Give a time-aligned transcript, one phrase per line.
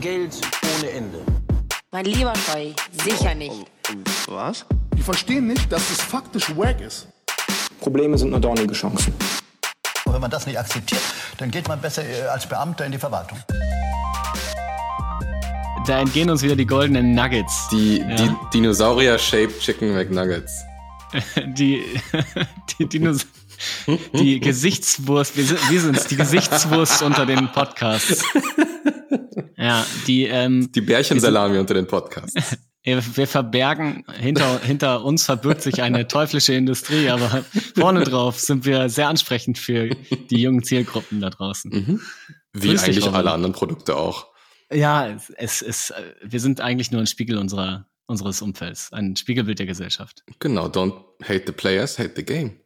[0.00, 0.36] Geld
[0.78, 1.18] ohne Ende.
[1.92, 2.70] Mein lieber Scheu,
[3.04, 3.66] sicher nicht.
[4.28, 4.64] Was?
[4.94, 7.08] Die verstehen nicht, dass es faktisch wack ist.
[7.80, 9.14] Probleme sind nur dornige Chancen.
[10.06, 11.00] Wenn man das nicht akzeptiert,
[11.38, 13.38] dann geht man besser äh, als Beamter in die Verwaltung.
[15.86, 17.68] Da entgehen uns wieder die goldenen Nuggets.
[17.70, 18.16] Die, Ja.
[18.16, 20.62] die Dinosaurier-Shaped Chicken McNuggets.
[21.46, 21.84] Die,
[22.78, 23.24] die, Dinos
[24.14, 28.24] die Gesichtswurst, wir, sind, wir sind's, die Gesichtswurst unter den Podcasts.
[29.56, 32.56] Ja, die, ähm, Die Bärchensalami unter den Podcasts.
[32.84, 37.44] wir wir verbergen, hinter, hinter uns verbirgt sich eine teuflische Industrie, aber
[37.74, 41.70] vorne drauf sind wir sehr ansprechend für die jungen Zielgruppen da draußen.
[41.70, 42.00] Mhm.
[42.52, 44.28] Wie Grüß eigentlich alle anderen Produkte auch.
[44.72, 49.16] Ja, es, es ist, äh, wir sind eigentlich nur ein Spiegel unserer, unseres Umfelds, ein
[49.16, 50.24] Spiegelbild der Gesellschaft.
[50.38, 52.60] Genau, don't hate the players, hate the game.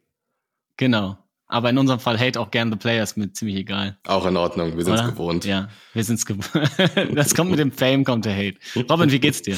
[0.81, 1.15] Genau.
[1.45, 3.99] Aber in unserem Fall hate auch gern the players, mir ziemlich egal.
[4.07, 5.45] Auch in Ordnung, wir sind es gewohnt.
[5.45, 6.49] Ja, wir sind's gewohnt.
[7.15, 8.57] das kommt mit dem Fame, kommt der Hate.
[8.89, 9.55] Robin, wie geht's dir?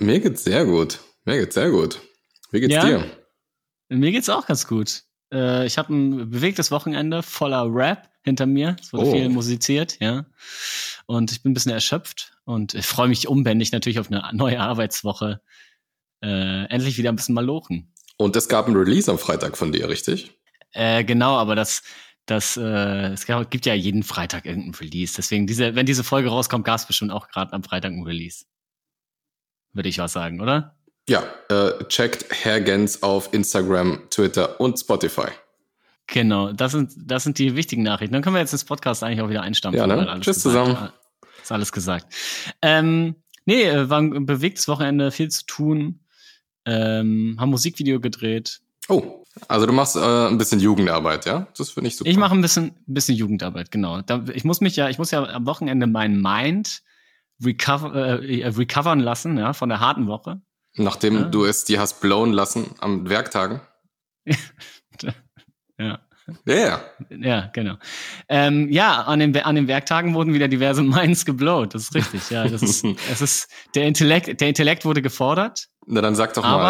[0.00, 0.98] Mir geht's sehr gut.
[1.24, 2.00] Mir geht's sehr gut.
[2.50, 2.84] Wie geht's Ja?
[2.84, 3.04] dir?
[3.90, 5.04] Mir geht's auch ganz gut.
[5.32, 8.74] Äh, ich habe ein bewegtes Wochenende voller Rap hinter mir.
[8.80, 9.12] Es wurde Oh.
[9.12, 10.26] viel musiziert, ja.
[11.06, 14.58] Und ich bin ein bisschen erschöpft und ich freue mich unbändig natürlich auf eine neue
[14.58, 15.40] Arbeitswoche.
[16.24, 17.92] Äh, endlich wieder ein bisschen malochen.
[18.16, 20.32] Und es gab ein Release am Freitag von dir, richtig?
[20.72, 21.82] Äh, genau, aber das,
[22.26, 25.14] das, äh, es gibt ja jeden Freitag irgendein Release.
[25.16, 28.44] Deswegen, diese, wenn diese Folge rauskommt, gab es bestimmt auch gerade am Freitag ein Release.
[29.72, 30.76] Würde ich was sagen, oder?
[31.08, 35.28] Ja, äh, checkt Herr Gens auf Instagram, Twitter und Spotify.
[36.08, 38.12] Genau, das sind, das sind die wichtigen Nachrichten.
[38.12, 39.78] Dann können wir jetzt ins Podcast eigentlich auch wieder einstampfen.
[39.78, 40.20] Ja, ne?
[40.20, 40.90] Tschüss zusammen.
[41.42, 42.12] Ist alles gesagt.
[42.62, 46.00] Ähm, nee, äh, war ein bewegtes Wochenende, viel zu tun.
[46.64, 48.60] Ähm, haben Musikvideo gedreht.
[48.88, 51.46] Oh, also du machst äh, ein bisschen Jugendarbeit, ja?
[51.56, 52.10] Das finde ich super.
[52.10, 54.00] Ich mache ein bisschen, bisschen Jugendarbeit, genau.
[54.02, 56.82] Da, ich muss mich ja, ich muss ja am Wochenende mein Mind
[57.44, 60.40] recover, äh, recovern lassen, ja, von der harten Woche.
[60.76, 61.22] Nachdem Ja.
[61.24, 63.60] du es dir hast blown lassen am Werktagen.
[65.78, 65.98] Ja.
[66.46, 66.80] Ja, ja.
[67.10, 67.74] Ja, genau.
[68.28, 71.74] Ähm, ja, an den, an den Werktagen wurden wieder diverse Minds geblowt.
[71.74, 72.30] Das ist richtig.
[72.30, 75.68] Ja, das ist, es ist der Intellekt, der Intellekt wurde gefordert.
[75.86, 76.62] Na dann sag doch Aber-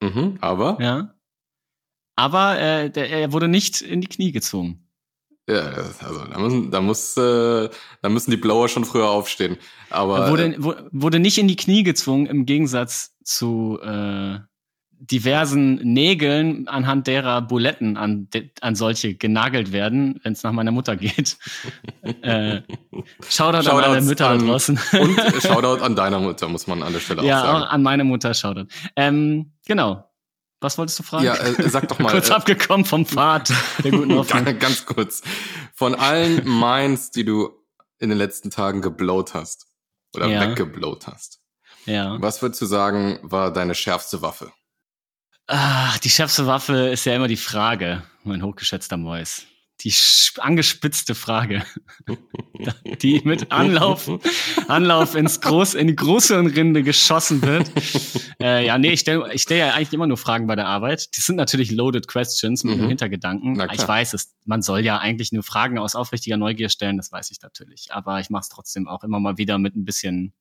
[0.00, 0.08] mal.
[0.08, 0.78] Mhm, aber?
[0.80, 1.14] Ja.
[2.18, 2.24] Ja.
[2.24, 4.86] Aber äh, der, er wurde nicht in die Knie gezwungen.
[5.48, 7.68] also da müssen, da muss, äh,
[8.00, 9.56] da müssen die Blower schon früher aufstehen.
[9.90, 14.38] Aber Er wurde, wo- wurde nicht in die Knie gezwungen, im Gegensatz zu äh,
[15.04, 18.28] diversen Nägeln, anhand derer Buletten an,
[18.60, 21.36] an solche genagelt werden, wenn es nach meiner Mutter geht.
[22.22, 22.60] äh,
[23.28, 24.78] Shoutout an alle Shoutouts Mütter an- da draußen.
[25.00, 27.64] und Shoutout an deiner Mutter, muss man an der Stelle ja, auch sagen.
[27.64, 28.66] an meine Mutter Shoutout.
[28.94, 30.04] Ähm, genau.
[30.62, 31.24] Was wolltest du fragen?
[31.24, 32.10] Ja, äh, sag doch mal.
[32.10, 33.52] Kurz äh, abgekommen vom Pfad
[33.84, 34.44] der guten Hoffnung.
[34.44, 35.22] ganz, ganz kurz.
[35.74, 37.50] Von allen Minds, die du
[37.98, 39.66] in den letzten Tagen geblowt hast
[40.14, 40.40] oder Ja.
[40.48, 41.40] weggeblowt hast,
[41.84, 42.16] Ja.
[42.20, 44.52] was würdest du sagen, war deine schärfste Waffe?
[45.48, 49.42] Ah, die schärfste Waffe ist ja immer die Frage, mein hochgeschätzter Mois.
[49.84, 49.92] Die
[50.38, 51.64] angespitzte Frage,
[53.02, 54.08] die mit Anlauf,
[54.68, 57.70] Anlauf ins Groß, in die große Rinde geschossen wird.
[58.40, 61.16] Äh, ja, nee, ich stelle ich stell ja eigentlich immer nur Fragen bei der Arbeit.
[61.16, 62.80] Die sind natürlich loaded questions mit Mhm.
[62.80, 63.60] einem Hintergedanken.
[63.72, 67.30] Ich weiß es, man soll ja eigentlich nur Fragen aus aufrichtiger Neugier stellen, das weiß
[67.32, 67.92] ich natürlich.
[67.92, 70.32] Aber ich mache es trotzdem auch immer mal wieder mit ein bisschen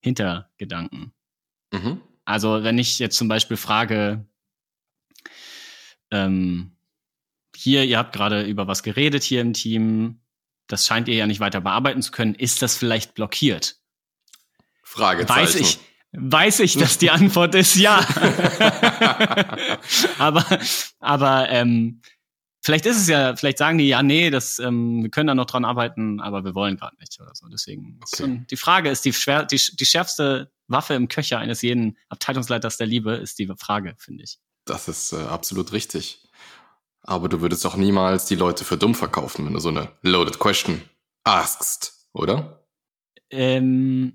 [0.00, 1.12] Hintergedanken.
[1.72, 2.00] Mhm.
[2.24, 4.26] Also wenn ich jetzt zum Beispiel frage,
[6.10, 6.72] ähm,
[7.58, 10.20] hier, ihr habt gerade über was geredet hier im Team,
[10.68, 13.80] das scheint ihr ja nicht weiter bearbeiten zu können, ist das vielleicht blockiert?
[14.84, 15.40] Fragezeichen.
[15.40, 15.80] Weiß ich,
[16.12, 17.98] weiß ich, dass die Antwort ist ja.
[20.18, 20.46] aber,
[21.00, 22.00] aber ähm,
[22.62, 25.46] vielleicht ist es ja, vielleicht sagen die ja, nee, das, ähm, wir können da noch
[25.46, 27.48] dran arbeiten, aber wir wollen gerade nicht oder so.
[27.48, 28.22] Deswegen Okay.
[28.22, 32.76] ein, die Frage ist die schwer, die, die schärfste Waffe im Köcher eines jeden Abteilungsleiters
[32.76, 34.38] der Liebe ist die Frage, finde ich.
[34.64, 36.27] Das ist äh, absolut richtig.
[37.08, 40.38] Aber du würdest doch niemals die Leute für dumm verkaufen, wenn du so eine loaded
[40.38, 40.82] question
[41.24, 42.66] askst, oder?
[43.30, 44.12] Ähm,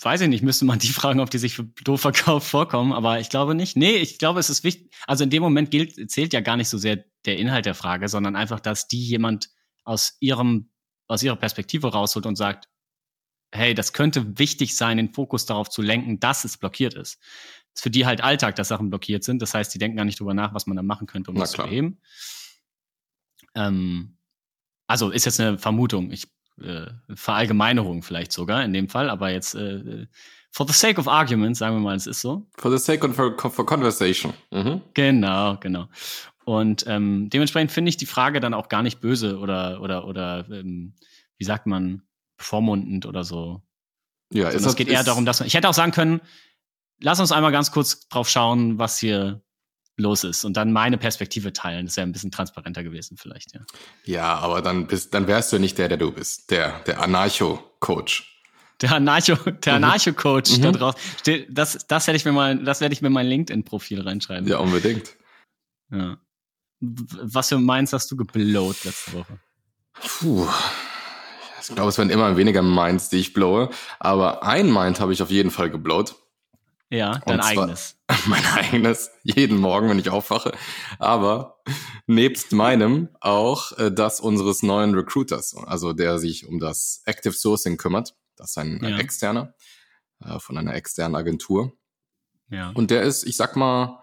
[0.00, 3.20] weiß ich nicht, müsste man die fragen, ob die sich für doof verkauft vorkommen, aber
[3.20, 3.76] ich glaube nicht.
[3.76, 4.94] Nee, ich glaube, es ist wichtig.
[5.06, 8.08] Also in dem Moment gilt, zählt ja gar nicht so sehr der Inhalt der Frage,
[8.08, 9.50] sondern einfach, dass die jemand
[9.84, 10.70] aus ihrem,
[11.08, 12.70] aus ihrer Perspektive rausholt und sagt,
[13.54, 17.18] hey, das könnte wichtig sein, den Fokus darauf zu lenken, dass es blockiert ist.
[17.74, 19.42] Ist für die halt Alltag, dass Sachen blockiert sind.
[19.42, 21.42] Das heißt, die denken gar nicht drüber nach, was man da machen könnte, um Na
[21.42, 21.68] das zu klar.
[21.68, 21.98] beheben.
[23.54, 24.16] Ähm,
[24.86, 26.10] also ist jetzt eine Vermutung.
[26.10, 26.28] Ich
[26.60, 30.06] äh, Verallgemeinerung vielleicht sogar in dem Fall, aber jetzt äh,
[30.50, 32.46] for the sake of argument, sagen wir mal, es ist so.
[32.56, 34.34] For the sake of for, for conversation.
[34.50, 34.82] Mhm.
[34.94, 35.88] Genau, genau.
[36.44, 40.44] Und ähm, dementsprechend finde ich die Frage dann auch gar nicht böse oder oder oder
[40.50, 40.94] ähm,
[41.38, 42.02] wie sagt man
[42.36, 43.62] bevormundend oder so
[44.32, 46.20] Ja, ist es geht eher darum, dass man, ich hätte auch sagen können,
[47.02, 49.42] lass uns einmal ganz kurz drauf schauen, was hier
[49.98, 51.86] los ist und dann meine Perspektive teilen.
[51.86, 53.60] Das wäre ein bisschen transparenter gewesen vielleicht, ja.
[54.04, 56.50] Ja, aber dann bist, dann wärst du nicht der, der du bist.
[56.50, 58.28] Der, der Anarcho-Coach.
[58.80, 59.84] Der Anarcho, der Mhm.
[59.84, 60.62] Anarcho-Coach Mhm.
[60.62, 61.00] da draußen.
[61.20, 64.48] Steht- Das, das hätte ich mir mal, das werde ich mir in mein LinkedIn-Profil reinschreiben.
[64.48, 65.14] Ja, unbedingt.
[65.90, 66.16] Ja.
[66.80, 69.38] Was für Minds hast du geblowt letzte Woche?
[70.00, 70.48] Puh.
[71.60, 73.70] Ich glaube, es werden immer weniger Minds, die ich blowe.
[74.00, 76.16] Aber ein Mind habe ich auf jeden Fall geblowt.
[76.92, 77.96] Ja, dein eigenes.
[78.26, 80.52] mein eigenes, jeden Morgen, wenn ich aufwache.
[80.98, 81.62] Aber
[82.06, 87.78] nebst meinem auch äh, das unseres neuen Recruiters, also der sich um das Active Sourcing
[87.78, 88.14] kümmert.
[88.36, 88.98] Das ist ein, ein Ja.
[88.98, 89.54] externer
[90.22, 91.72] äh, von einer externen Agentur.
[92.50, 92.70] Ja.
[92.74, 94.02] Und der ist, ich sag mal,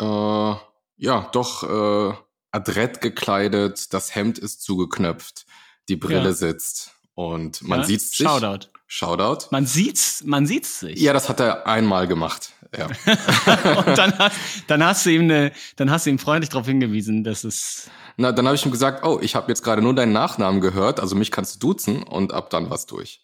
[0.00, 0.54] äh,
[0.96, 2.14] ja, doch äh,
[2.52, 5.44] adrett gekleidet, das Hemd ist zugeknöpft,
[5.90, 6.32] die Brille Ja.
[6.32, 7.86] sitzt und man ja?
[7.86, 8.26] sieht sich.
[8.26, 8.68] Shoutout.
[8.86, 9.46] Shoutout.
[9.50, 11.00] Man sieht's, man sieht's sich.
[11.00, 12.52] Ja, das hat er einmal gemacht.
[12.76, 12.86] Ja.
[13.84, 14.36] Und dann hast,
[14.66, 18.32] dann hast du ihm eine, dann hast du ihm freundlich darauf hingewiesen, dass es Na,
[18.32, 21.14] dann habe ich ihm gesagt, oh, ich habe jetzt gerade nur deinen Nachnamen gehört, also
[21.14, 23.20] mich kannst du duzen und ab dann was durch.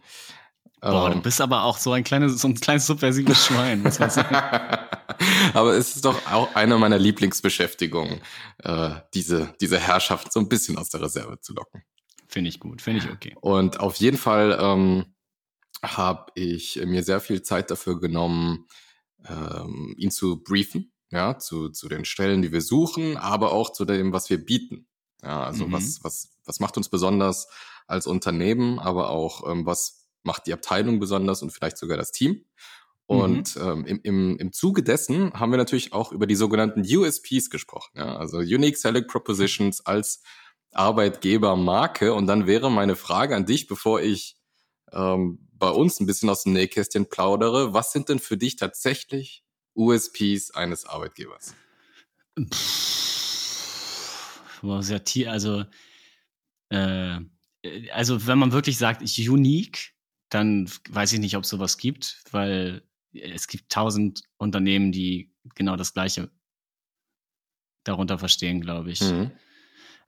[0.81, 3.99] Boah, du Ähm, bist aber auch so ein kleines, so ein kleines subversives Schwein, muss
[3.99, 4.37] man sagen.
[5.55, 8.20] Aber es ist doch auch eine meiner Lieblingsbeschäftigungen,
[8.62, 11.82] äh, diese, diese Herrschaft so ein bisschen aus der Reserve zu locken.
[12.28, 13.34] Finde ich gut, finde ich okay.
[13.40, 15.06] Und auf jeden Fall ähm,
[15.82, 18.66] habe ich mir sehr viel Zeit dafür genommen,
[19.26, 23.84] ähm, ihn zu briefen, ja, zu, zu den Stellen, die wir suchen, aber auch zu
[23.84, 24.86] dem, was wir bieten.
[25.22, 25.72] Ja, also Mhm.
[25.72, 27.48] was, was, was macht uns besonders
[27.86, 32.44] als Unternehmen, aber auch ähm, was macht die Abteilung besonders und vielleicht sogar das Team.
[33.06, 37.48] Und ähm, im, im, im Zuge dessen haben wir natürlich auch über die sogenannten USPs
[37.48, 40.22] gesprochen, ja, also Unique Selling Propositions als
[40.73, 42.15] Arbeitgebermarke.
[42.15, 44.37] Und dann wäre meine Frage an dich, bevor ich
[44.93, 49.44] ähm, bei uns ein bisschen aus dem Nähkästchen plaudere, was sind denn für dich tatsächlich
[49.75, 51.55] USPs eines Arbeitgebers?
[54.62, 55.65] Boah, sehr tief, also,
[56.71, 57.19] äh,
[57.93, 59.94] also wenn man wirklich sagt, unique,
[60.31, 62.82] dann weiß ich nicht, ob es sowas gibt, weil
[63.12, 66.31] es gibt tausend Unternehmen, die genau das Gleiche
[67.85, 69.00] darunter verstehen, glaube ich.
[69.00, 69.31] Mhm.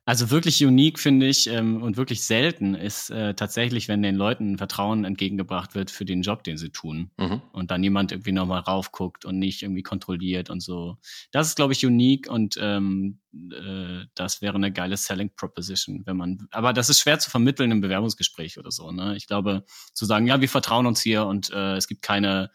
[0.03, 4.57] Also wirklich unique finde ich ähm, und wirklich selten ist äh, tatsächlich, wenn den Leuten
[4.57, 7.11] Vertrauen entgegengebracht wird für den Job, den sie tun.
[7.17, 7.41] Mhm.
[7.53, 10.97] Und dann jemand irgendwie nochmal raufguckt und nicht irgendwie kontrolliert und so.
[11.31, 16.17] Das ist, glaube ich, unique und ähm, äh, das wäre eine geile Selling Proposition, wenn
[16.17, 18.91] man, aber das ist schwer zu vermitteln im Bewerbungsgespräch oder so.
[18.91, 19.15] Ne?
[19.15, 22.49] Ich glaube, zu sagen, ja, wir vertrauen uns hier und äh, es gibt keine,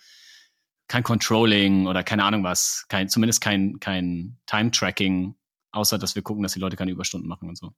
[0.89, 5.37] kein Controlling oder keine Ahnung was, kein, zumindest kein, kein Time-Tracking,
[5.77, 7.73] außer dass wir gucken, dass die Leute keine Überstunden machen und so.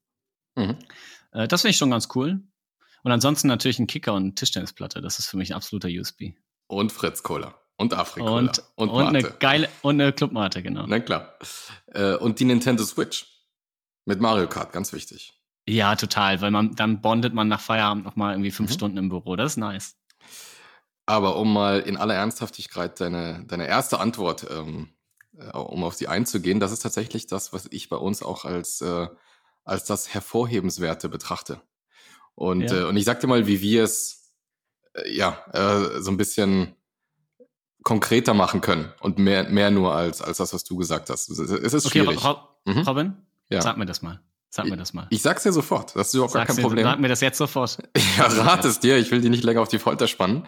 [0.56, 0.76] Mhm.
[1.32, 2.40] Äh, das finde ich schon ganz cool.
[3.02, 5.00] Und ansonsten natürlich ein Kicker und eine Tischtennisplatte.
[5.00, 6.32] Das ist für mich ein absoluter USB.
[6.66, 7.54] Und Fritz Cola.
[7.76, 8.38] Und Afrikola.
[8.38, 10.84] Und, und, und, eine geile und eine Clubmate, genau.
[10.86, 11.34] Na klar.
[11.86, 13.26] Äh, und die Nintendo Switch.
[14.04, 15.34] Mit Mario Kart, ganz wichtig.
[15.68, 18.74] Ja, total, weil man dann bondet man nach Feierabend noch mal irgendwie fünf Mhm.
[18.74, 19.36] Stunden im Büro.
[19.36, 19.96] Das ist nice.
[21.04, 24.97] Aber um mal in aller Ernsthaftigkeit deine, deine erste Antwort, ähm, äh,
[25.52, 29.06] um auf sie einzugehen, das ist tatsächlich das, was ich bei uns auch als, äh,
[29.64, 31.60] als das Hervorhebenswerte betrachte.
[32.34, 32.80] Und, Ja.
[32.80, 34.32] äh, und ich sag dir mal, wie wir es
[34.94, 36.74] äh, ja äh, so ein bisschen
[37.84, 41.28] konkreter machen können und mehr, mehr nur als, als das, was du gesagt hast.
[41.30, 42.24] Es ist- Okay, schwierig.
[42.24, 42.78] Ro Ro Mhm.
[42.80, 43.62] Robin, Ja.
[43.62, 44.20] sag mir das mal.
[44.50, 45.06] Sag mir das mal.
[45.10, 46.84] Ich sag's dir sofort, das ist überhaupt gar Sag's kein dir- Problem.
[46.84, 47.78] Sag mir das jetzt sofort.
[48.16, 50.46] Ja, rat es dir, ich will die nicht länger auf die Folter spannen.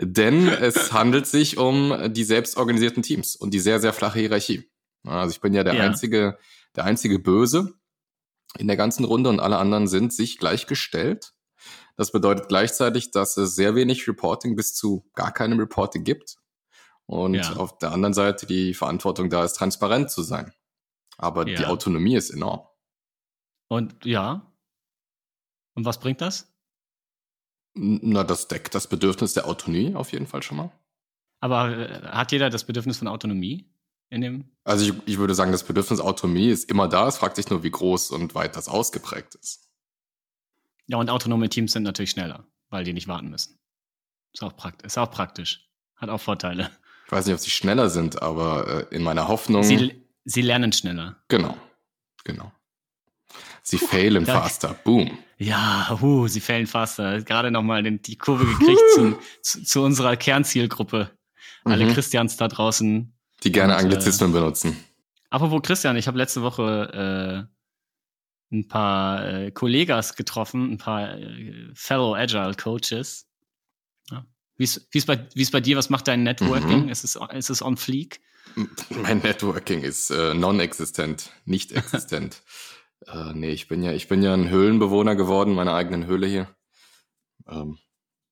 [0.00, 4.70] Denn es handelt sich um die selbstorganisierten Teams und die sehr, sehr flache Hierarchie.
[5.06, 5.82] Also ich bin ja der Ja.
[5.84, 6.38] einzige,
[6.76, 7.74] der einzige Böse
[8.58, 11.32] in der ganzen Runde und alle anderen sind sich gleichgestellt.
[11.96, 16.36] Das bedeutet gleichzeitig, dass es sehr wenig Reporting bis zu gar keinem Reporting gibt.
[17.04, 17.52] Und Ja.
[17.56, 20.52] auf der anderen Seite die Verantwortung da ist, transparent zu sein.
[21.18, 21.66] Aber die Ja.
[21.68, 22.60] Autonomie ist enorm.
[23.72, 24.52] Und ja.
[25.72, 26.52] Und was bringt das?
[27.72, 30.72] Na, das deckt das Bedürfnis der Autonomie auf jeden Fall schon mal.
[31.40, 33.72] Aber äh, hat jeder das Bedürfnis von Autonomie
[34.10, 34.44] in dem?
[34.64, 37.08] Also ich, ich würde sagen, das Bedürfnis Autonomie ist immer da.
[37.08, 39.70] Es fragt sich nur, wie groß und weit das ausgeprägt ist.
[40.86, 43.58] Ja, und autonome Teams sind natürlich schneller, weil die nicht warten müssen.
[44.34, 45.66] Ist auch, prakt ist auch praktisch.
[45.96, 46.70] Hat auch Vorteile.
[47.06, 49.62] Ich weiß nicht, ob sie schneller sind, aber äh, in meiner Hoffnung.
[49.62, 51.24] Sie, sie lernen schneller.
[51.28, 51.56] genau,
[52.24, 52.52] genau.
[53.62, 54.42] Sie failen Danke.
[54.42, 54.74] faster.
[54.84, 55.18] Boom.
[55.38, 57.22] Ja, huh, sie fällen faster.
[57.22, 61.10] Gerade nochmal die Kurve gekriegt zum, zu, zu unserer Kernzielgruppe.
[61.64, 61.92] Alle Mhm.
[61.94, 63.12] Christians da draußen.
[63.44, 64.76] Die gerne Und, äh, Anglizismen benutzen.
[65.30, 67.48] Apropos Christian, ich habe letzte Woche
[68.52, 73.26] äh, ein paar äh, Kollegas getroffen, ein paar äh, Fellow Agile Coaches.
[74.10, 74.24] Ja,
[74.58, 75.76] Wie ist, bei, bei dir?
[75.76, 76.84] Was macht dein Networking?
[76.84, 76.88] Mhm.
[76.88, 78.20] Ist, es, ist es on fleek?
[78.90, 82.42] Mein Networking ist äh, non-existent, nicht existent.
[83.06, 86.48] äh, nee, ich bin ja, ich bin ja ein Höhlenbewohner geworden, meiner eigenen Höhle hier.
[87.48, 87.78] Ähm,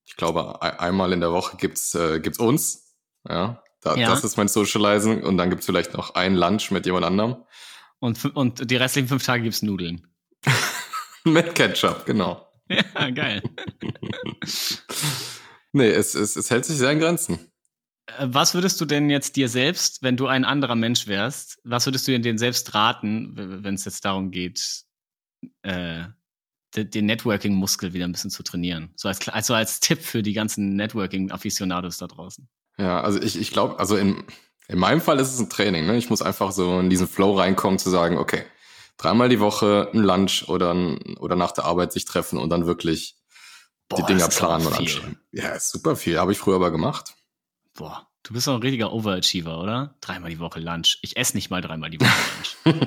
[0.05, 2.97] ich glaube, einmal in der Woche gibt's äh, gibt's uns.
[3.29, 4.09] Ja, da, ja.
[4.09, 5.23] das ist mein Socializing.
[5.23, 7.45] Und dann gibt's vielleicht noch ein Lunch mit jemand anderem.
[7.99, 10.07] Und, und die restlichen fünf Tage gibt's Nudeln.
[11.25, 12.47] mit Ketchup, genau.
[12.95, 13.43] Ja, geil.
[15.73, 17.50] nee, es, es, es hält sich sehr in Grenzen.
[18.19, 21.87] Äh, was würdest du denn jetzt dir selbst, wenn du ein anderer Mensch wärst, was
[21.87, 23.33] würdest du denn selbst raten,
[23.65, 24.85] wenn es jetzt darum geht,
[25.63, 26.05] äh,
[26.75, 28.93] den Networking-Muskel wieder ein bisschen zu trainieren?
[28.97, 32.49] So als, also als Tipp für die ganzen Networking-Afficionados da draußen.
[32.79, 34.25] Ja, also ich, ich glaube, also in,
[34.69, 35.87] in meinem Fall ist es ein Training.
[35.87, 35.97] Ne?
[35.97, 38.45] Ich muss einfach so in diesen Flow reinkommen, zu sagen, okay,
[38.97, 42.67] dreimal die Woche ein Lunch oder, ein, oder nach der Arbeit sich treffen und dann
[42.67, 43.17] wirklich
[43.89, 45.19] Boah, die Dinger planen und anschauen.
[45.33, 46.19] Ja, ist super viel.
[46.19, 47.15] Habe ich früher aber gemacht.
[47.75, 49.97] Boah, du bist doch ein richtiger Overachiever, oder?
[50.01, 50.99] Dreimal die Woche Lunch.
[51.03, 52.11] Ich esse nicht mal dreimal die Woche
[52.65, 52.81] Lunch.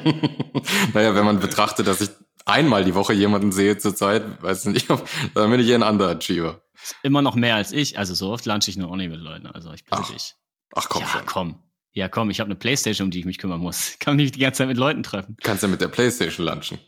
[0.94, 2.10] naja, wenn man betrachtet, dass ich
[2.46, 6.62] einmal die Woche jemanden sehe zurzeit, weiß ich nicht, dann bin ich eher ein Underachiever.
[7.02, 7.98] Immer noch mehr als ich.
[7.98, 9.48] Also so oft lunch ich nur auch nicht mit Leuten.
[9.48, 10.36] Also ich ach, dich.
[10.74, 11.26] Ach komm ja, schon.
[11.26, 11.64] komm.
[11.94, 13.92] Ja, komm, ich habe eine Playstation, um die ich mich kümmern muss.
[13.92, 15.38] Ich kann mich nicht die ganze Zeit mit Leuten treffen.
[15.42, 16.80] Kannst ja mit der Playstation lunchen.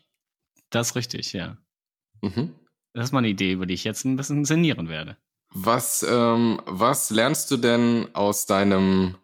[0.72, 1.58] Das ist richtig, ja.
[2.22, 2.56] Mhm.
[2.94, 5.18] Das ist mal eine Idee, über die ich jetzt ein bisschen sinnieren werde.
[5.58, 9.16] Was, ähm, was lernst du denn aus deinem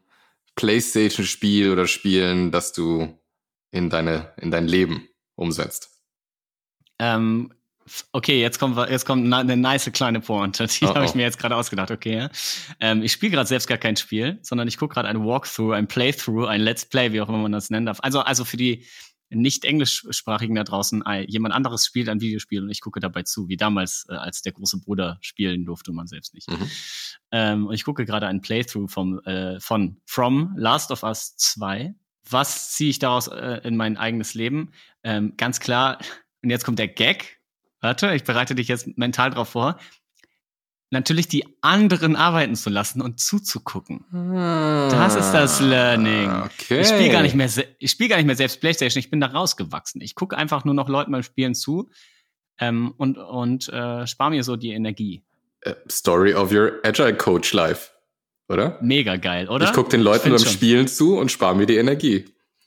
[0.55, 3.19] Playstation-Spiel oder Spielen, das du
[3.71, 5.89] in, deine, in dein Leben umsetzt?
[6.99, 7.51] Ähm,
[8.13, 10.67] okay, jetzt kommt, jetzt kommt eine nice kleine Pointe.
[10.79, 11.91] Die oh, habe ich mir jetzt gerade ausgedacht.
[11.91, 12.29] Okay, ja.
[12.79, 15.89] ähm, ich spiele gerade selbst gar kein Spiel, sondern ich gucke gerade ein Walkthrough, ein
[15.89, 17.99] Playthrough, ein Let's Play, wie auch immer man das nennen darf.
[18.03, 18.85] Also, also für die
[19.31, 23.57] nicht englischsprachigen da draußen, jemand anderes spielt ein Videospiel und ich gucke dabei zu, wie
[23.57, 26.49] damals, äh, als der große Bruder spielen durfte man selbst nicht.
[26.49, 26.69] Mhm.
[27.31, 31.95] Ähm, und ich gucke gerade ein Playthrough vom, äh, von From Last of Us 2.
[32.29, 34.71] Was ziehe ich daraus äh, in mein eigenes Leben?
[35.03, 35.99] Ähm, ganz klar,
[36.43, 37.39] und jetzt kommt der Gag.
[37.79, 39.79] Warte, ich bereite dich jetzt mental drauf vor.
[40.93, 44.03] Natürlich die anderen arbeiten zu lassen und zuzugucken.
[44.11, 46.29] das ist das Learning.
[46.29, 46.81] Okay.
[46.81, 48.99] Ich spiele gar nicht mehr, ich spiele gar nicht mehr selbst PlayStation.
[48.99, 50.01] Ich bin da rausgewachsen.
[50.01, 51.89] Ich gucke einfach nur noch Leuten beim Spielen zu
[52.59, 55.23] ähm, und und äh, spare mir so die Energie.
[55.61, 57.91] Äh, Story of your Agile Coach Life,
[58.49, 58.77] oder?
[58.81, 59.67] Mega geil, oder?
[59.67, 60.49] Ich gucke den Leuten beim schon.
[60.49, 62.25] Spielen zu und spare mir die Energie.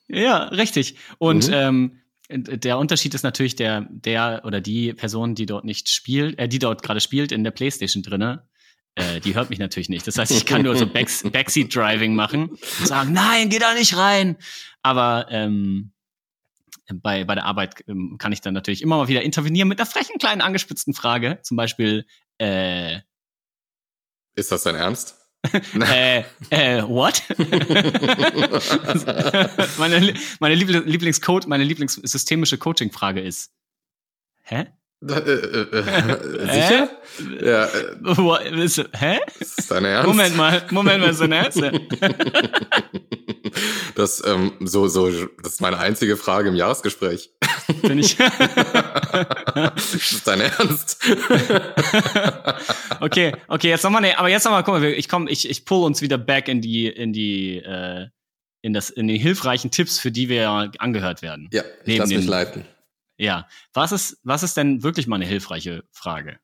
[0.08, 0.96] Ja, richtig.
[1.18, 1.54] Und mhm.
[1.54, 2.00] ähm,
[2.30, 6.58] der Unterschied ist natürlich der, der oder die Person, die dort nicht spielt, äh, die
[6.58, 8.48] dort gerade spielt in der Playstation drinne,
[8.94, 10.06] äh, die hört mich natürlich nicht.
[10.06, 13.74] Das heißt, ich kann nur so Back Backseat Driving machen und sagen, nein, geh da
[13.74, 14.36] nicht rein.
[14.82, 15.92] Aber ähm,
[16.92, 19.86] bei, bei der Arbeit ähm, kann ich dann natürlich immer mal wieder intervenieren mit einer
[19.86, 21.40] frechen kleinen angespitzten Frage.
[21.42, 22.06] Zum Beispiel,
[22.38, 23.00] äh,
[24.36, 25.23] ist das dein Ernst?
[25.92, 27.22] äh, äh, what?
[29.78, 33.52] meine meine Lieblingscode, meine Lieblingssystemische Coaching-Frage ist:
[34.42, 34.66] Hä?
[35.06, 36.88] Äh, äh, äh, sicher?
[37.40, 37.46] Äh?
[37.46, 37.66] Ja.
[37.66, 39.20] Äh, ist, hä?
[39.38, 40.08] Ist dein Ernst?
[40.08, 41.62] Moment mal, Moment mal, ist dein Ernst?
[43.94, 45.10] Das, ähm, so, so,
[45.42, 47.30] das ist meine einzige Frage im Jahresgespräch.
[47.82, 48.16] Bin ich.
[48.16, 51.04] das ist dein Ernst?
[53.00, 55.84] okay, okay, jetzt nochmal, nee, aber jetzt nochmal, guck mal, ich komm, ich, ich pull
[55.84, 58.08] uns wieder back in die, in die, äh,
[58.62, 61.48] in das, in die hilfreichen Tipps, für die wir angehört werden.
[61.52, 62.64] Ja, ich lass mich leiten.
[63.18, 63.46] Ja.
[63.72, 66.38] Was ist, was ist denn wirklich mal eine hilfreiche Frage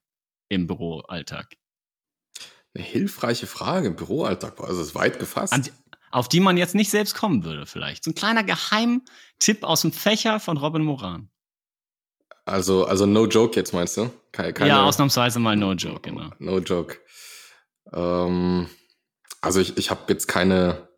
[0.49, 1.57] im Büroalltag?
[2.75, 5.53] Eine hilfreiche Frage im Büroalltag, also ist weit gefasst.
[5.53, 5.65] An,
[6.11, 8.05] auf die man jetzt nicht selbst kommen würde, vielleicht.
[8.05, 11.31] So ein kleiner Geheimtipp aus dem Fächer von Robin Moran.
[12.45, 14.11] Also, also no joke jetzt meinst du?
[14.33, 16.31] Keine, keine, ja, ausnahmsweise mal no joke, genau.
[16.39, 16.99] No joke.
[17.93, 18.69] Ähm,
[19.41, 20.89] also ich, ich habe jetzt keine,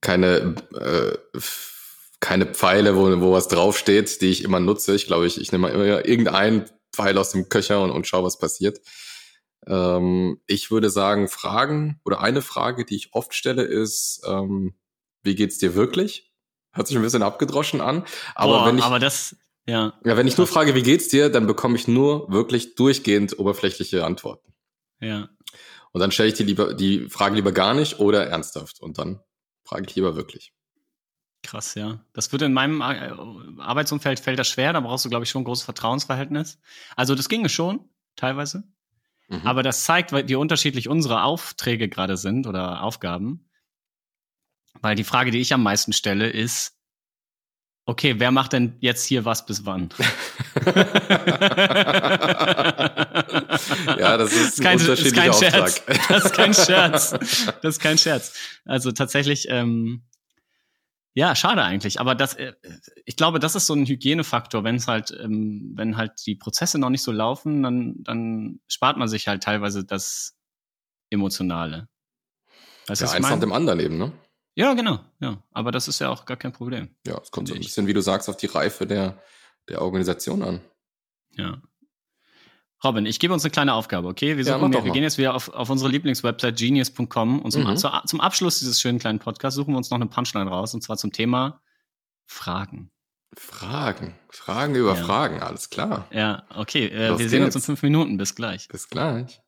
[0.00, 1.40] keine, äh,
[2.20, 4.94] keine Pfeile, wo, wo was draufsteht, die ich immer nutze.
[4.94, 8.38] Ich glaube, ich, ich nehme immer irgendeinen Pfeil aus dem Köcher und, und schaue, was
[8.38, 8.80] passiert.
[9.68, 14.74] Ähm, ich würde sagen, Fragen oder eine Frage, die ich oft stelle, ist, ähm,
[15.22, 16.32] wie geht's dir wirklich?
[16.72, 18.04] Hört sich ein bisschen abgedroschen an.
[18.34, 19.92] Aber Boah, wenn ich, aber das, ja.
[20.04, 24.04] Ja, wenn ich nur frage, wie geht's dir, dann bekomme ich nur wirklich durchgehend oberflächliche
[24.04, 24.54] Antworten.
[25.00, 25.28] Ja.
[25.92, 28.80] Und dann stelle ich die lieber, die Frage lieber gar nicht oder ernsthaft.
[28.80, 29.20] Und dann
[29.64, 30.52] frage ich lieber wirklich.
[31.42, 32.04] Krass, ja.
[32.14, 33.12] Das wird in meinem äh,
[33.60, 36.58] Arbeitsumfeld fällt das schwer, da brauchst du, glaube ich, schon ein großes Vertrauensverhältnis.
[36.96, 38.64] Also das ginge schon, teilweise.
[39.28, 39.46] Mhm.
[39.46, 43.48] Aber das zeigt, wie unterschiedlich unsere Aufträge gerade sind oder Aufgaben.
[44.80, 46.78] Weil die Frage, die ich am meisten stelle, ist,
[47.88, 49.88] Okay, wer macht denn jetzt hier was bis wann?
[53.98, 55.70] ja, das ist, kein, ein unterschiedlicher ist kein Auftrag.
[55.70, 55.82] Scherz.
[56.10, 57.10] Das ist kein Scherz.
[57.62, 58.34] Das ist kein Scherz.
[58.66, 60.02] Also tatsächlich, ähm,
[61.14, 62.00] ja, schade eigentlich.
[62.00, 62.52] Aber das, äh,
[63.04, 64.64] ich glaube, das ist so ein Hygienefaktor.
[64.64, 68.96] Wenn es halt, ähm, wenn halt die Prozesse noch nicht so laufen, dann, dann spart
[68.96, 70.36] man sich halt teilweise das
[71.10, 71.88] Emotionale.
[72.86, 74.12] Weißt Ja, eins nach dem anderen eben, ne?
[74.54, 74.98] Ja, genau.
[75.20, 76.88] Ja, aber das ist ja auch gar kein Problem.
[77.06, 79.22] Ja, es kommt so ein bisschen, wie du sagst, auf die Reife der,
[79.68, 80.60] der Organisation an.
[81.36, 81.62] Ja.
[82.84, 84.36] Robin, ich gebe uns eine kleine Aufgabe, okay?
[84.36, 87.50] Wir, Ja, suchen, mach wir, wir gehen jetzt wieder auf, auf unsere Lieblingswebsite genius.com und
[87.50, 87.76] zum, Mhm.
[87.76, 90.82] zu, zum Abschluss dieses schönen kleinen Podcasts suchen wir uns noch eine Punchline raus und
[90.82, 91.60] zwar zum Thema
[92.26, 92.90] Fragen.
[93.36, 94.14] Fragen.
[94.30, 95.04] Fragen über Ja.
[95.04, 96.06] Fragen, alles klar.
[96.12, 96.86] Ja, okay.
[96.86, 97.66] Äh, wir sehen uns in geht's.
[97.66, 98.16] fünf Minuten.
[98.16, 98.68] Bis gleich.
[98.68, 99.40] Bis gleich.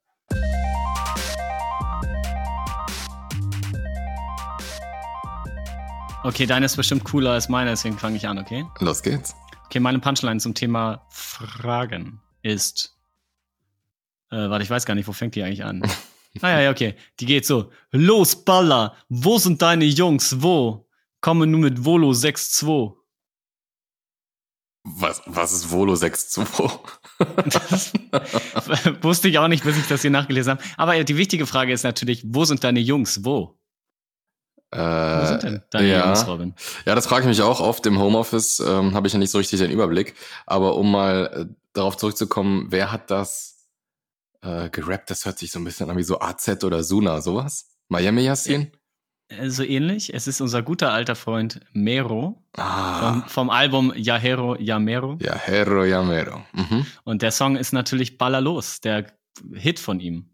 [6.22, 8.66] Okay, deine ist bestimmt cooler als meine, deswegen fange ich an, okay?
[8.80, 9.34] Los geht's.
[9.66, 12.96] Okay, meine Punchline zum Thema Fragen ist.
[14.30, 15.82] Äh, warte, ich weiß gar nicht, wo fängt die eigentlich an?
[16.42, 16.94] ah ja, ja, okay.
[17.18, 17.70] Die geht so.
[17.90, 18.94] Los, Baller!
[19.08, 20.40] Wo sind deine Jungs?
[20.42, 20.86] Wo?
[21.20, 22.94] Komme nur mit Volo 6-2.
[24.82, 26.78] Was, was ist Volo 6.2?
[27.50, 27.92] Das
[29.02, 30.62] wusste ich auch nicht, bis ich das hier nachgelesen habe.
[30.78, 33.22] Aber die wichtige Frage ist natürlich, wo sind deine Jungs?
[33.24, 33.58] Wo?
[34.72, 36.06] Wo sind denn deine Äh, ja.
[36.06, 36.54] Jungs, Robin?
[36.86, 37.84] Ja, das frage ich mich auch oft.
[37.86, 40.14] Im Homeoffice ähm, habe ich ja nicht so richtig den Überblick.
[40.46, 43.59] Aber um mal äh, darauf zurückzukommen, wer hat das
[44.42, 45.10] äh, gerappt?
[45.10, 47.70] Das hört sich so ein bisschen an wie so AZ oder Suna, sowas?
[47.88, 48.70] Miami Yassin?
[49.28, 50.12] Äh, So ähnlich.
[50.14, 55.18] Es ist unser guter alter Freund Mero Ah, vom, vom Album Yahero Yamero.
[55.22, 56.42] ja, Hero Yamero.
[56.52, 56.84] Mhm.
[57.04, 59.06] Und der Song ist natürlich Ballerlos, der
[59.54, 60.26] Hit von ihm.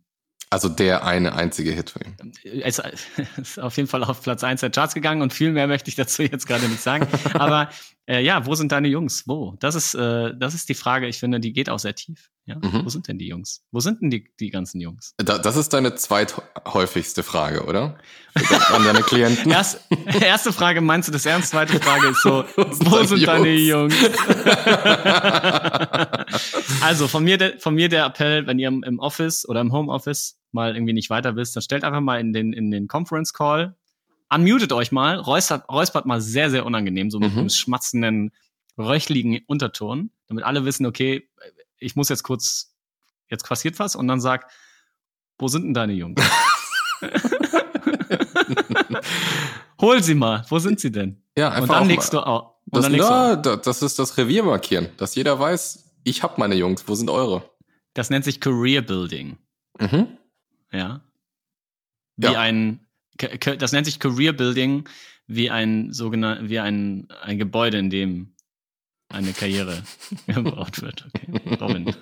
[0.49, 2.17] Also der eine einzige Hit von ihm.
[2.63, 2.81] Es
[3.37, 5.97] ist auf jeden Fall auf Platz 1 der Charts gegangen und viel mehr möchte ich
[5.97, 7.07] dazu jetzt gerade nicht sagen.
[7.35, 7.69] Aber
[8.09, 9.25] äh, ja, wo sind deine Jungs?
[9.27, 9.57] Wo?
[9.59, 12.31] Das ist, äh, das ist die Frage, ich finde, die geht auch sehr tief.
[12.45, 12.55] Ja?
[12.57, 12.85] Mhm.
[12.85, 13.65] Wo sind denn die Jungs?
[13.73, 15.15] Wo sind denn die, die ganzen Jungs?
[15.17, 17.99] Da, das ist deine zweithäufigste Frage, oder?
[18.73, 19.51] An deine Klienten?
[19.57, 19.81] Erst,
[20.21, 21.51] erste Frage, meinst du das ernst?
[21.51, 23.95] Zweite Frage ist so, wo sind deine Jungs?
[24.01, 24.19] Jungs?
[26.83, 29.73] also von mir, der, von mir der Appell, wenn ihr im, im Office oder im
[29.73, 33.33] Homeoffice mal irgendwie nicht weiter wisst, dann stellt einfach mal in den, in den Conference
[33.33, 33.75] Call,
[34.33, 37.39] unmutet euch mal, räuspert, räuspert mal sehr, sehr unangenehm, so mit Mhm.
[37.41, 38.33] einem schmatzenden,
[38.79, 41.29] röchligen Unterton, damit alle wissen, okay,
[41.79, 42.75] ich muss jetzt kurz,
[43.29, 44.51] jetzt passiert was und dann sagt,
[45.39, 46.21] wo sind denn deine Jungs?
[49.81, 51.23] Hol sie mal, wo sind sie denn?
[51.37, 52.55] Ja, Und dann legst du auch.
[52.67, 53.43] Das, dann legst du auf.
[53.43, 57.11] da- das ist das Revier markieren, dass jeder weiß, ich hab meine Jungs, wo sind
[57.11, 57.49] eure?
[57.95, 59.37] Das nennt sich Career Building.
[59.79, 60.09] Mhm.
[60.73, 61.01] Ja.
[62.17, 62.41] Wie Ja.
[62.41, 62.86] ein,
[63.17, 64.89] das nennt sich Career Building
[65.27, 68.36] wie ein sogenanntes, wie ein, ein Gebäude, in dem
[69.09, 69.83] eine Karriere
[70.27, 71.07] gebaut wird.
[71.15, 71.95] Okay, Robin.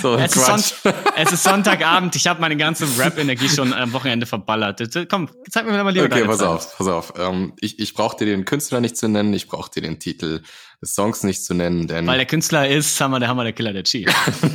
[0.00, 0.72] So ein es, ist Quatsch.
[0.82, 4.80] Sonnt es ist Sonntagabend, ich habe meine ganze Rap-Energie schon am Wochenende verballert.
[4.80, 6.48] Das- Komm, zeig mir mal lieber Okay, pass Zeit.
[6.48, 7.12] auf, pass auf.
[7.18, 10.42] Ähm, ich ich brauche dir den Künstler nicht zu nennen, ich brauche dir den Titel
[10.82, 13.74] des Songs nicht zu nennen, denn Weil der Künstler ist Hammer, der Hammer, der Killer,
[13.74, 14.08] der Chief.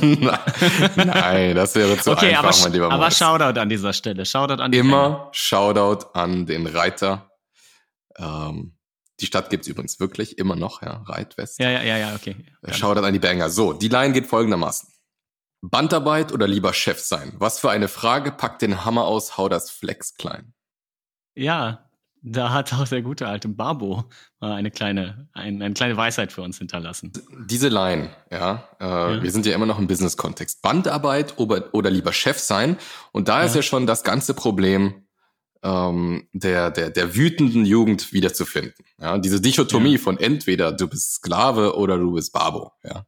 [0.96, 3.18] nein, das wäre zu Okay, einfach, aber, mein lieber aber Moritz.
[3.18, 4.24] Shoutout an dieser Stelle.
[4.26, 4.72] Shoutout an.
[4.72, 7.30] Immer Shoutout an den Reiter.
[8.18, 8.75] Ähm,
[9.20, 11.58] die Stadt gibt's übrigens wirklich, immer noch, ja, Reitwest.
[11.58, 12.36] Ja, ja, ja, ja, okay.
[12.62, 13.48] Äh, Shoutout an die Banger.
[13.50, 14.88] So, die Line geht folgendermaßen.
[15.62, 17.32] Bandarbeit oder lieber Chef sein?
[17.38, 20.52] Was für eine Frage, pack den Hammer aus, hau das Flex klein.
[21.34, 21.88] Ja,
[22.22, 24.04] da hat auch der gute alte Babo
[24.40, 27.12] mal eine kleine, ein, eine kleine Weisheit für uns hinterlassen.
[27.48, 29.22] Diese Line, ja, äh, Ja.
[29.22, 30.60] wir sind ja immer noch im Business-Kontext.
[30.62, 32.76] Bandarbeit oder, oder lieber Chef sein.
[33.12, 33.58] Und da ist Ja.
[33.60, 35.05] ja schon das ganze Problem
[35.62, 38.84] ähm, der, der, der wütenden Jugend wiederzufinden.
[39.00, 39.98] Ja, diese Dichotomie Ja.
[39.98, 42.72] von entweder du bist Sklave oder du bist Babo.
[42.84, 43.06] Ja.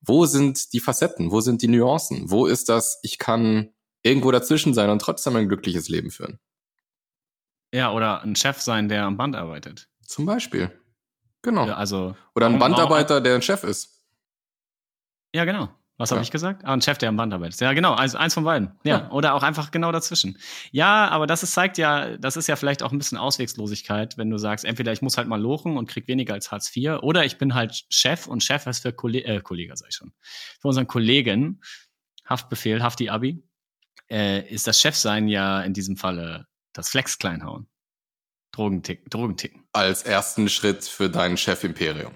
[0.00, 1.30] Wo sind die Facetten?
[1.30, 2.30] Wo sind die Nuancen?
[2.30, 3.70] Wo ist das, ich kann
[4.02, 6.38] irgendwo dazwischen sein und trotzdem ein glückliches Leben führen?
[7.74, 9.88] Ja, oder ein Chef sein, der am Band arbeitet.
[10.06, 10.70] Zum Beispiel.
[11.42, 11.66] Genau.
[11.66, 14.02] Ja, also, oder ein Bandarbeiter, der ein Chef ist.
[15.34, 15.68] ja, genau.
[15.98, 16.22] Was habe Ja.
[16.22, 16.64] ich gesagt?
[16.64, 17.60] Ah, ein Chef, der am Band arbeitet.
[17.60, 18.70] Ja, genau, also eins von beiden.
[18.84, 19.10] Ja, Ja.
[19.10, 20.38] oder auch einfach genau dazwischen.
[20.70, 24.30] Ja, aber das ist, zeigt ja, das ist ja vielleicht auch ein bisschen Auswegslosigkeit, wenn
[24.30, 27.24] du sagst, entweder ich muss halt mal lochen und krieg weniger als Hartz IV, oder
[27.24, 30.12] ich bin halt Chef und Chef ist für Kolle äh, Kollege, sag ich schon,
[30.60, 31.60] für unseren Kollegen,
[32.26, 33.42] Haftbefehl, Hafti Abi,
[34.08, 37.68] äh, ist das Chefsein ja in diesem Falle das Flex kleinhauen.
[38.52, 39.64] Drogenticken, Drogenticken.
[39.72, 42.12] Als ersten Schritt für dein Chef-Imperium.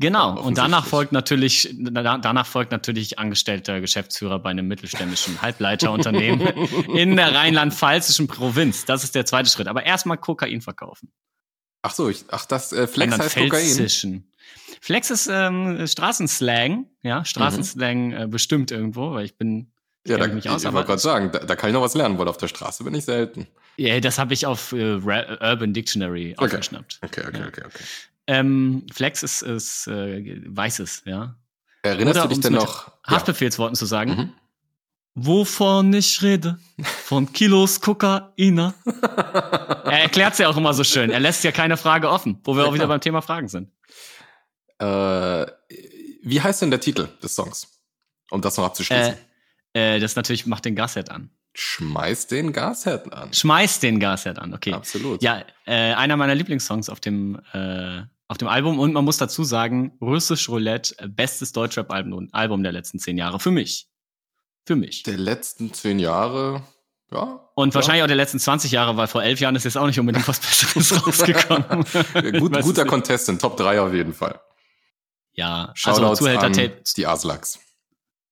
[0.00, 0.40] Genau.
[0.40, 6.40] Und danach folgt natürlich, da- danach folgt natürlich angestellter Geschäftsführer bei einem mittelständischen Halbleiterunternehmen
[6.94, 8.86] in der rheinland-pfälzischen Provinz.
[8.86, 9.68] Das ist der zweite Schritt.
[9.68, 11.12] Aber erstmal Kokain verkaufen.
[11.82, 14.24] Ach so, ich, ach, das äh, Flex heißt Kokain.
[14.82, 18.12] Flex ist ähm, Straßenslang, ja, Straßenslang Mhm.
[18.16, 19.72] äh, bestimmt irgendwo, weil ich bin,
[20.06, 21.94] Ja, da, mich ich, aus, ich wollte gerade sagen, da, da kann ich noch was
[21.94, 23.46] lernen, weil auf der Straße bin ich selten.
[23.76, 26.44] ja, das habe ich auf äh, Urban Dictionary Okay.
[26.46, 26.98] aufgeschnappt.
[27.02, 27.46] Okay, okay, Ja.
[27.48, 27.84] okay, okay.
[28.30, 31.34] Ähm, Flex ist, ist äh, weißes, ja.
[31.82, 32.92] Erinnerst Oder du dich denn noch?
[33.04, 34.10] Haftbefehlsworten zu sagen.
[34.10, 34.32] Mhm.
[35.14, 36.56] Wovon ich rede?
[36.80, 38.74] Von Kilos Kokaina.
[38.84, 41.10] er erklärt es ja auch immer so schön.
[41.10, 43.72] Er lässt ja keine Frage offen, wo wir Ja, auch wieder beim Thema Fragen sind.
[44.78, 45.46] Äh,
[46.22, 47.66] wie heißt denn der Titel des Songs?
[48.30, 49.16] Um das noch abzuschließen.
[49.74, 51.30] Äh, äh, das natürlich macht den Gasherd an.
[51.54, 53.32] Schmeiß den Gasherd an.
[53.32, 54.72] Schmeiß den Gasherd an, okay.
[54.72, 55.20] Absolut.
[55.20, 58.78] Ja, äh, einer meiner Lieblingssongs auf dem, äh, auf dem Album.
[58.78, 63.40] Und man muss dazu sagen, Russisch Roulette, äh, bestes Deutschrap-Album Album der letzten zehn Jahre.
[63.40, 63.88] Für mich.
[64.64, 65.02] Für mich.
[65.02, 66.62] Der letzten zehn Jahre,
[67.10, 67.50] ja.
[67.56, 67.74] Und ja.
[67.74, 70.28] wahrscheinlich auch der letzten 20 Jahre, weil vor elf Jahren ist jetzt auch nicht unbedingt
[70.28, 71.84] was Besseres rausgekommen.
[72.40, 72.86] Gut, guter es nicht.
[72.86, 74.40] Contestant, Top 3 auf jeden Fall.
[75.32, 77.58] Ja, Shoutouts also Zuhälter-Tape, die Aslaks.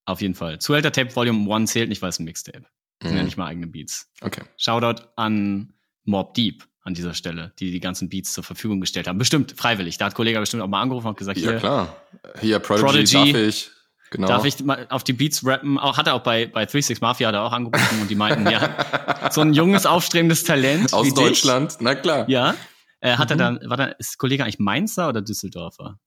[0.04, 0.60] auf jeden Fall.
[0.60, 2.66] Zuhälter-Tape Volume 1 zählt nicht, weil es ein Mixtape.
[3.00, 3.26] Das sind ja Mhm.
[3.26, 4.12] nicht mal eigene Beats.
[4.20, 4.42] Okay.
[4.58, 9.18] Shoutout an Mob Deep an dieser Stelle, die die ganzen Beats zur Verfügung gestellt haben.
[9.18, 9.96] Bestimmt freiwillig.
[9.98, 11.96] Da hat Kollege bestimmt auch mal angerufen und gesagt, Ja, hier, klar.
[12.40, 13.32] Hier, Prodigy, Prodigy.
[13.32, 13.70] darf ich.
[14.10, 14.26] Genau.
[14.26, 15.78] darf ich mal auf die Beats rappen?
[15.78, 19.30] Auch, hat er auch bei, bei 36 Mafia er auch angerufen und die meinten, ja,
[19.30, 20.92] so ein junges, aufstrebendes Talent.
[20.94, 21.22] Aus wie dich.
[21.24, 22.28] Deutschland, na klar.
[22.28, 22.54] Ja.
[23.00, 23.32] Äh, hat Mhm.
[23.32, 25.98] er dann, war da, ist Kollege eigentlich Mainzer oder Düsseldorfer?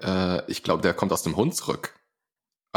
[0.00, 1.94] Äh, ich glaube, der kommt aus dem Hunsrück.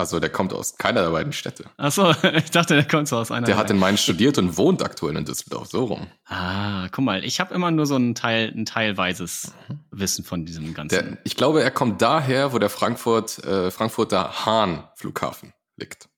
[0.02, 1.66] Also der kommt aus keiner der beiden Städte.
[1.78, 3.46] Ach so, ich dachte, der kommt so aus einer.
[3.46, 5.68] Der hat in Mainz studiert und wohnt aktuell in Düsseldorf.
[5.68, 6.08] So rum.
[6.26, 9.54] Ah, guck mal, ich habe immer nur so ein Teil, ein teilweises
[9.92, 10.96] Wissen von diesem ganzen.
[10.96, 16.10] Der, ich glaube, er kommt daher, wo der Frankfurt, äh, Frankfurter Hahn-Flughafen liegt.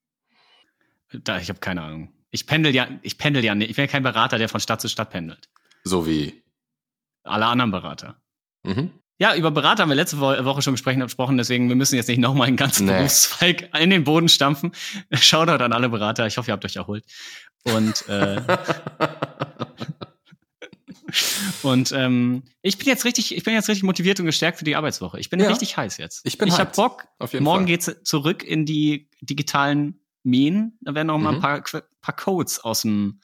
[1.12, 2.14] Da, ich habe keine Ahnung.
[2.32, 3.70] Ich pendel ja, ich pendel ja nicht.
[3.70, 5.50] Ich bin ja kein Berater, der von Stadt zu Stadt pendelt.
[5.84, 6.42] So wie.
[7.24, 8.16] Alle anderen Berater.
[8.64, 8.92] Mhm.
[9.20, 12.18] Ja, über Berater haben wir letzte Wo- Woche schon gesprochen, deswegen wir müssen jetzt nicht
[12.20, 12.98] nochmal einen ganzen Nee.
[12.98, 14.72] Berufszweig in den Boden stampfen.
[15.14, 16.26] Shoutout an alle Berater.
[16.28, 17.06] Ich hoffe, ihr habt euch erholt.
[17.64, 18.42] Und, äh,
[21.64, 24.76] und ähm, ich bin jetzt richtig, ich bin jetzt richtig motiviert und gestärkt für die
[24.76, 25.20] Arbeitswoche.
[25.20, 25.48] Ich bin Ja.
[25.48, 26.22] richtig heiß jetzt.
[26.26, 26.68] Ich bin Ich hyped.
[26.70, 27.06] hab Bock.
[27.20, 27.66] Auf jeden Morgen Fall.
[27.68, 30.78] geht's zurück in die digitalen Minen.
[30.82, 31.42] Da werden noch mal ein Mhm.
[31.42, 31.64] paar,
[32.02, 33.20] paar Codes aus dem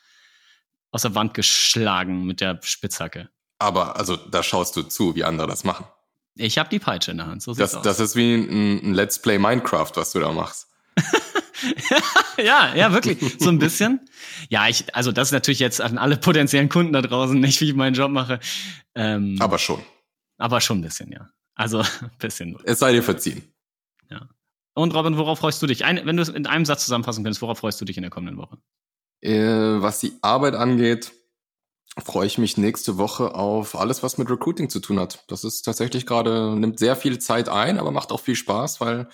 [0.92, 3.30] aus der Wand geschlagen mit der Spitzhacke.
[3.60, 5.86] Aber also da schaust du zu, wie andere das machen.
[6.36, 7.42] Ich habe die Peitsche in der Hand.
[7.42, 7.84] So Das, aus.
[7.84, 10.68] das ist wie ein, ein Let's Play Minecraft, was du da machst.
[12.38, 13.18] ja, ja, wirklich.
[13.40, 14.08] So ein bisschen.
[14.50, 17.70] Ja, ich, also das ist natürlich jetzt an alle potenziellen Kunden da draußen, nicht wie
[17.70, 18.40] ich meinen Job mache.
[18.96, 19.82] Ähm, aber, Aber schon.
[20.62, 21.30] schon ein bisschen, ja.
[21.56, 22.58] Also ein bisschen.
[22.64, 23.44] Es sei dir verziehen.
[24.76, 25.84] Und Robin, worauf freust du dich?
[25.84, 28.12] Ein, wenn du es in einem Satz zusammenfassen könntest, worauf freust du dich in der
[28.12, 28.58] kommenden Woche?
[29.20, 31.12] Äh, was die Arbeit angeht,
[31.98, 35.26] freue ich mich nächste Woche auf alles, was mit Recruiting zu tun hat.
[35.28, 39.10] Das ist tatsächlich gerade, nimmt sehr viel Zeit ein, aber macht auch viel Spaß, weil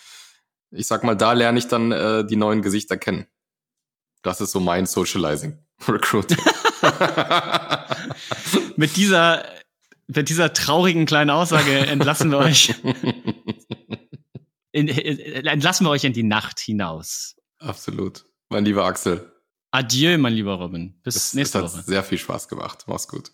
[0.72, 3.28] ich sag mal, da lerne ich dann äh, die neuen Gesichter kennen.
[4.22, 5.58] Das ist so mein Socializing.
[5.88, 6.38] Recruiting.
[8.76, 9.46] Mit dieser,
[10.08, 12.74] mit dieser traurigen kleinen Aussage entlassen wir euch,
[14.72, 17.36] in, entlassen wir euch in die Nacht hinaus.
[17.60, 18.26] Absolut.
[18.50, 19.32] Mein lieber Axel,
[19.76, 20.94] Adieu, mein lieber Robin.
[21.04, 21.84] Bis es nächste hat Woche.
[21.84, 22.86] sehr viel Spaß gemacht.
[22.88, 23.32] Mach's gut.